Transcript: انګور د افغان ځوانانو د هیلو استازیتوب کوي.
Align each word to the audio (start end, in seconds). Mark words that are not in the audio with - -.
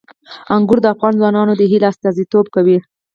انګور 0.55 0.79
د 0.81 0.85
افغان 0.93 1.13
ځوانانو 1.19 1.53
د 1.57 1.61
هیلو 1.71 1.89
استازیتوب 1.91 2.45
کوي. 2.55 2.77